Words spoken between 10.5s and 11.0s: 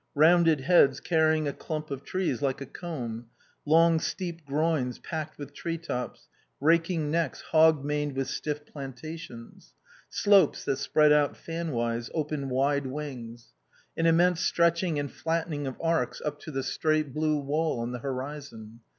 that